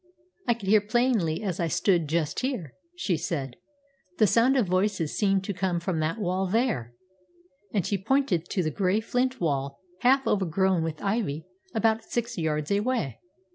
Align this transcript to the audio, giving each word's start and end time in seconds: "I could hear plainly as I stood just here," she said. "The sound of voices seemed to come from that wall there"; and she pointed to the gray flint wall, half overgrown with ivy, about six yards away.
"I 0.47 0.55
could 0.55 0.67
hear 0.67 0.81
plainly 0.81 1.43
as 1.43 1.59
I 1.59 1.67
stood 1.67 2.07
just 2.09 2.39
here," 2.39 2.73
she 2.95 3.17
said. 3.17 3.57
"The 4.17 4.25
sound 4.25 4.57
of 4.57 4.65
voices 4.65 5.15
seemed 5.15 5.43
to 5.43 5.53
come 5.53 5.79
from 5.79 5.99
that 5.99 6.17
wall 6.17 6.47
there"; 6.47 6.95
and 7.71 7.85
she 7.85 7.99
pointed 8.03 8.49
to 8.49 8.63
the 8.63 8.71
gray 8.71 8.99
flint 8.99 9.39
wall, 9.39 9.79
half 9.99 10.25
overgrown 10.25 10.81
with 10.83 11.03
ivy, 11.03 11.45
about 11.75 12.03
six 12.03 12.35
yards 12.35 12.71
away. 12.71 13.19